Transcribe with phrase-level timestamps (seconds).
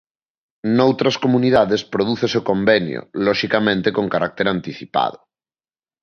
[0.77, 5.19] Noutras comunidades prodúcese o convenio loxicamente con carácter anticipado.